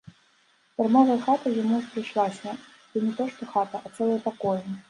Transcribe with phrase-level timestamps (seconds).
[0.81, 2.49] Дармовая хата яму прыйшлася,
[2.95, 4.61] ды не то што хата, а цэлыя пакоі.